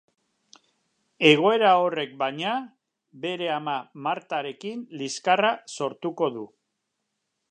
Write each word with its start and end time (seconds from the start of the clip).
Egoera 1.31 1.73
horrek 1.81 2.15
baina, 2.21 2.53
bere 3.27 3.51
ama 3.57 3.77
Martarekin 4.07 4.83
liskarra 5.03 5.55
sortuko 5.77 6.33
du. 6.39 6.49